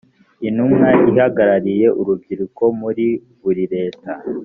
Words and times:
intumwa 0.47 0.89
ihagarariye 1.09 1.87
urubyiruko 1.99 2.63
muri 2.79 3.05
buri 3.41 3.63
leta 3.73 4.11